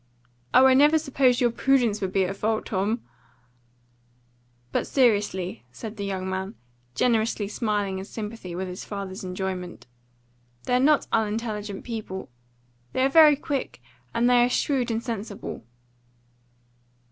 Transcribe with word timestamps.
"Oh, 0.51 0.65
I 0.65 0.73
never 0.73 0.97
supposed 0.97 1.41
your 1.41 1.51
PRUDENCE 1.51 2.01
would 2.01 2.11
be 2.11 2.25
at 2.25 2.35
fault, 2.35 2.65
Tom!" 2.65 3.03
"But 4.71 4.87
seriously," 4.87 5.63
said 5.71 5.95
the 5.97 6.03
young 6.05 6.27
man, 6.27 6.55
generously 6.95 7.47
smiling 7.47 7.99
in 7.99 8.05
sympathy 8.05 8.55
with 8.55 8.67
his 8.67 8.83
father's 8.83 9.23
enjoyment, 9.23 9.85
"they're 10.63 10.79
not 10.79 11.05
unintelligent 11.11 11.83
people. 11.83 12.31
They 12.93 13.03
are 13.05 13.09
very 13.09 13.35
quick, 13.35 13.79
and 14.11 14.27
they 14.27 14.43
are 14.43 14.49
shrewd 14.49 14.89
and 14.89 15.03
sensible." 15.03 15.63